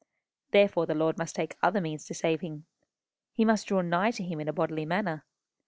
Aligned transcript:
Therefore 0.49 0.87
the 0.87 0.95
Lord 0.95 1.19
must 1.19 1.35
take 1.35 1.57
other 1.61 1.79
means 1.79 2.05
to 2.05 2.15
save 2.15 2.41
him. 2.41 2.65
He 3.33 3.45
must 3.45 3.67
draw 3.67 3.81
nigh 3.81 4.09
to 4.09 4.23
him 4.23 4.39
in 4.39 4.47
a 4.47 4.51
bodily 4.53 4.83
manner. 4.87 5.25